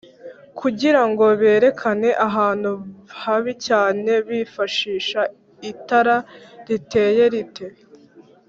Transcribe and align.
kugirango 0.59 1.25
berekane 1.41 2.09
ahantu 2.27 2.71
habicyane 3.21 4.13
bifashisha 4.27 5.21
itara 5.71 6.17
riteye 6.67 7.23
rite? 7.33 7.65